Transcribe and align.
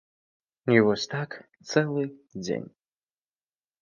І 0.75 0.79
вось 0.87 1.05
так 1.11 1.37
цэлы 1.73 2.03
дзень. 2.43 2.67